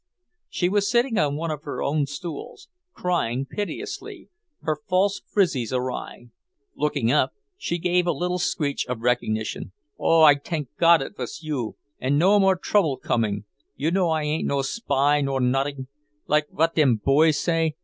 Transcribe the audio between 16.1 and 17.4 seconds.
like what dem boys